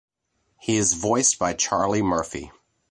He 0.59 0.77
is 0.77 0.93
voiced 0.93 1.37
by 1.37 1.53
Charlie 1.53 2.01
Murphy. 2.01 2.51